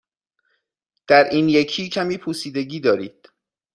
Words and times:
در 1.07 1.23
این 1.31 1.49
یکی 1.49 1.89
کمی 1.89 2.17
پوسیدگی 2.17 2.79
دارید. 2.79 3.27